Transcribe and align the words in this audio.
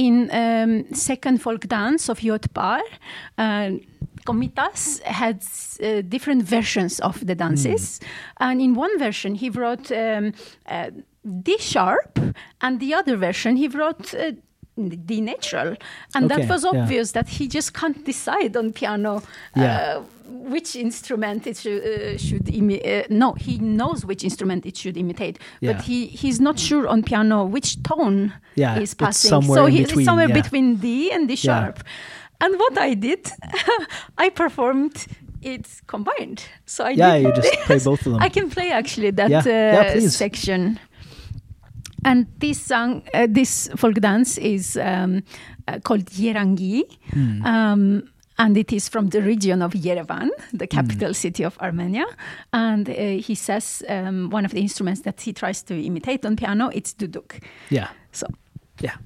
in 0.00 0.30
um, 0.32 0.94
second 0.94 1.42
folk 1.42 1.68
dance 1.68 2.08
of 2.08 2.22
Yot 2.22 2.52
Bar, 2.54 2.80
uh, 3.36 3.70
Komitas 4.26 5.02
had 5.02 5.42
uh, 5.82 6.00
different 6.08 6.42
versions 6.42 7.00
of 7.00 7.26
the 7.26 7.34
dances. 7.34 8.00
And 8.38 8.60
in 8.62 8.74
one 8.74 8.98
version, 8.98 9.34
he 9.34 9.50
wrote 9.50 9.92
um, 9.92 10.32
uh, 10.66 10.90
D 11.42 11.58
sharp, 11.58 12.18
and 12.60 12.80
the 12.80 12.94
other 12.94 13.16
version, 13.16 13.56
he 13.56 13.68
wrote 13.68 14.14
uh, 14.14 14.32
D 15.06 15.20
natural. 15.20 15.76
And 16.14 16.24
Okay, 16.24 16.42
that 16.42 16.48
was 16.48 16.64
yeah. 16.64 16.80
obvious 16.80 17.12
that 17.12 17.28
he 17.28 17.46
just 17.46 17.74
can't 17.74 18.02
decide 18.04 18.56
on 18.56 18.72
piano. 18.72 19.22
Yeah. 19.54 20.02
Which 20.30 20.76
instrument 20.76 21.46
it 21.46 21.56
should, 21.56 21.82
uh, 21.82 22.16
should 22.18 22.44
imi- 22.46 22.84
uh, 22.86 23.06
no 23.10 23.32
he 23.32 23.58
knows 23.58 24.04
which 24.04 24.22
instrument 24.24 24.64
it 24.66 24.76
should 24.76 24.96
imitate 24.96 25.38
Yeah. 25.60 25.72
but 25.72 25.82
he 25.84 26.06
he's 26.06 26.40
not 26.40 26.58
sure 26.58 26.86
on 26.88 27.02
piano 27.02 27.44
which 27.44 27.82
tone 27.82 28.32
Yeah, 28.54 28.76
is 28.76 28.82
it's 28.82 28.94
passing 28.94 29.28
somewhere 29.28 29.56
so 29.58 29.66
in 29.66 29.72
he, 29.72 29.78
between, 29.82 30.00
it's 30.00 30.06
somewhere 30.06 30.28
yeah. 30.28 30.42
between 30.42 30.76
D 30.76 31.10
and 31.12 31.28
D 31.28 31.36
sharp 31.36 31.82
and 32.40 32.54
what 32.58 32.78
I 32.78 32.94
did 32.94 33.30
I 34.24 34.30
performed 34.30 35.06
it 35.42 35.66
combined 35.86 36.44
so 36.66 36.84
I 36.84 36.90
Yeah, 36.90 37.16
you 37.16 37.32
just 37.32 37.52
play 37.66 37.78
both 37.78 38.06
of 38.06 38.12
them. 38.12 38.22
I 38.26 38.28
can 38.28 38.50
play 38.50 38.70
actually 38.70 39.10
that 39.12 39.30
Yeah. 39.30 39.94
Uh, 39.96 40.08
section 40.08 40.78
and 42.04 42.26
this 42.38 42.58
song, 42.66 43.02
uh, 43.12 43.26
this 43.28 43.68
folk 43.76 43.94
dance 44.00 44.38
is 44.38 44.76
um, 44.76 45.22
uh, 45.68 45.78
called 45.80 46.06
Yerangi, 46.06 46.82
Hmm. 47.12 47.44
um, 47.44 48.02
and 48.40 48.56
it 48.56 48.72
is 48.72 48.88
from 48.88 49.08
the 49.10 49.20
region 49.20 49.62
of 49.62 49.72
Yerevan, 49.74 50.28
the 50.58 50.66
Hmm. 50.66 50.76
capital 50.76 51.14
city 51.14 51.44
of 51.44 51.58
Armenia. 51.60 52.06
And 52.52 52.88
uh, 52.88 52.92
he 53.28 53.34
says 53.34 53.82
um, 53.88 54.30
one 54.32 54.44
of 54.46 54.52
the 54.52 54.60
instruments 54.60 55.02
that 55.02 55.20
he 55.20 55.32
tries 55.32 55.62
to 55.64 55.74
imitate 55.74 56.26
on 56.26 56.36
piano 56.36 56.70
it's 56.72 56.94
duduk. 56.94 57.40
Yeah. 57.70 57.88
So 58.12 58.26
Yeah. 58.82 58.96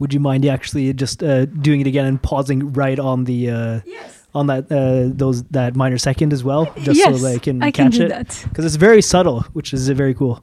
Would 0.00 0.12
you 0.14 0.20
mind 0.20 0.46
actually 0.46 0.92
just 0.94 1.22
uh, 1.22 1.44
doing 1.44 1.82
it 1.82 1.86
again 1.86 2.06
and 2.06 2.20
pausing 2.20 2.72
right 2.72 2.98
on 2.98 3.24
the 3.24 3.50
uh, 3.50 3.80
on 4.34 4.46
that 4.46 4.72
uh, 4.72 5.12
those 5.14 5.42
that 5.44 5.76
minor 5.76 5.98
second 5.98 6.32
as 6.32 6.42
well, 6.42 6.72
just 6.78 6.98
yes, 6.98 7.20
so 7.20 7.28
they 7.28 7.38
can 7.38 7.62
I 7.62 7.70
catch 7.70 7.98
can 7.98 8.10
it 8.10 8.46
because 8.48 8.64
it's 8.64 8.76
very 8.76 9.02
subtle, 9.02 9.42
which 9.52 9.74
is 9.74 9.90
uh, 9.90 9.94
very 9.94 10.14
cool. 10.14 10.42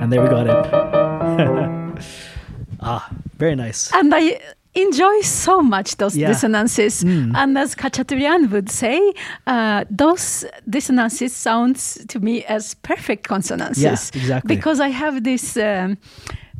And 0.00 0.10
there 0.10 0.22
we 0.22 0.28
got 0.30 0.46
it. 0.46 0.56
ah, 2.80 3.10
very 3.36 3.54
nice. 3.54 3.92
And 3.92 4.14
I 4.14 4.40
enjoy 4.82 5.16
so 5.22 5.54
much 5.62 5.96
those 5.96 6.16
Yeah. 6.20 6.28
dissonances. 6.32 7.02
Mm. 7.04 7.32
And 7.40 7.58
as 7.58 7.74
Khachaturian 7.74 8.42
would 8.52 8.68
say, 8.70 8.98
uh, 9.46 9.84
those 9.98 10.44
dissonances 10.68 11.32
sounds 11.36 11.80
to 12.08 12.18
me 12.20 12.34
as 12.56 12.74
perfect 12.82 13.22
consonances. 13.28 13.82
Yes, 13.82 14.10
exactly. 14.14 14.54
Because 14.56 14.78
I 14.88 14.90
have 15.02 15.14
this 15.22 15.56
um, 15.56 15.96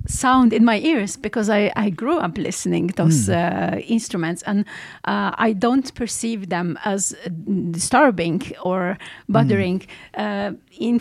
sound 0.06 0.53
in 0.53 0.65
my 0.65 0.78
ears 0.91 1.16
because 1.19 1.48
I, 1.50 1.62
I 1.87 1.91
grew 1.91 2.19
up 2.26 2.38
listening 2.38 2.87
those 2.97 3.26
Hmm. 3.26 3.32
uh, 3.34 3.76
instruments 3.97 4.42
and 4.47 4.59
uh, 5.12 5.31
I 5.48 5.50
don't 5.65 5.88
perceive 5.94 6.41
them 6.48 6.78
as 6.84 7.12
uh, 7.12 7.28
disturbing 7.72 8.41
or 8.62 8.97
bothering. 9.28 9.78
Hmm. 10.15 10.21
Uh, 10.25 10.50
in 10.81 10.97